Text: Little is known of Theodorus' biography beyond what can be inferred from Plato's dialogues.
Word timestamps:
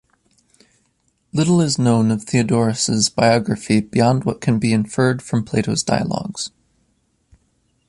Little 1.31 1.61
is 1.61 1.77
known 1.77 2.09
of 2.09 2.23
Theodorus' 2.23 3.07
biography 3.07 3.81
beyond 3.81 4.23
what 4.23 4.41
can 4.41 4.57
be 4.57 4.73
inferred 4.73 5.21
from 5.21 5.45
Plato's 5.45 5.83
dialogues. 5.83 6.49